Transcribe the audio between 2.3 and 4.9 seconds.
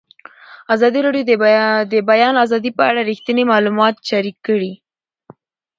آزادي په اړه رښتیني معلومات شریک کړي.